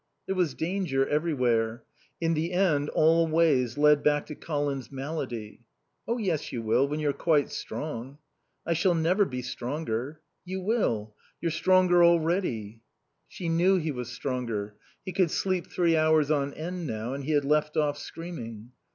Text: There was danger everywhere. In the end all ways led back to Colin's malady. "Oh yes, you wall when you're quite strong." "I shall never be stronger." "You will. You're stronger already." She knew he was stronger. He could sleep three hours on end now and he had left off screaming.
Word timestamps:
There 0.25 0.33
was 0.33 0.55
danger 0.55 1.07
everywhere. 1.07 1.83
In 2.19 2.33
the 2.33 2.53
end 2.53 2.89
all 2.89 3.27
ways 3.27 3.77
led 3.77 4.01
back 4.01 4.25
to 4.25 4.33
Colin's 4.35 4.91
malady. 4.91 5.61
"Oh 6.07 6.17
yes, 6.17 6.51
you 6.51 6.63
wall 6.63 6.87
when 6.87 6.99
you're 6.99 7.13
quite 7.13 7.51
strong." 7.51 8.17
"I 8.65 8.73
shall 8.73 8.95
never 8.95 9.25
be 9.25 9.43
stronger." 9.43 10.19
"You 10.43 10.59
will. 10.59 11.13
You're 11.39 11.51
stronger 11.51 12.03
already." 12.03 12.81
She 13.27 13.47
knew 13.47 13.77
he 13.77 13.91
was 13.91 14.11
stronger. 14.11 14.73
He 15.05 15.11
could 15.11 15.29
sleep 15.29 15.67
three 15.67 15.95
hours 15.95 16.31
on 16.31 16.55
end 16.55 16.87
now 16.87 17.13
and 17.13 17.23
he 17.23 17.33
had 17.33 17.45
left 17.45 17.77
off 17.77 17.99
screaming. 17.99 18.71